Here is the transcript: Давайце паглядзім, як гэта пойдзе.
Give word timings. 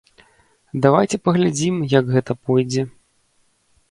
Давайце 0.85 1.19
паглядзім, 1.27 1.75
як 1.97 2.09
гэта 2.15 2.31
пойдзе. 2.47 2.89